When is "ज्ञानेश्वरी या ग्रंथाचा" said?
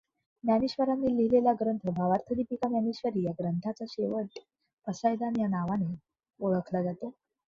2.69-3.85